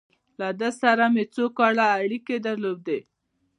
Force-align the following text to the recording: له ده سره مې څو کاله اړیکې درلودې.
له 0.39 0.47
ده 0.59 0.69
سره 0.81 1.05
مې 1.13 1.23
څو 1.33 1.45
کاله 1.57 1.85
اړیکې 2.01 2.35
درلودې. 2.47 2.99